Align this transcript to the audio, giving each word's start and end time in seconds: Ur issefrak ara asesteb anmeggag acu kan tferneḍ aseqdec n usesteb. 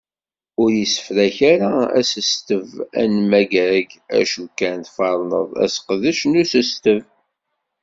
Ur 0.61 0.71
issefrak 0.83 1.37
ara 1.53 1.73
asesteb 1.99 2.67
anmeggag 3.01 3.89
acu 4.19 4.45
kan 4.57 4.79
tferneḍ 4.87 5.49
aseqdec 5.63 6.19
n 6.25 6.39
usesteb. 6.41 7.03